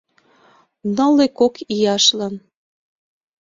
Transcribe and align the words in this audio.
Нылле 0.95 1.25
кок 1.39 1.55
ияшлан! 1.75 2.35